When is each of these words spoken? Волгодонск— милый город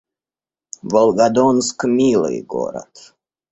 Волгодонск— 0.91 1.79
милый 1.97 2.41
город 2.41 2.91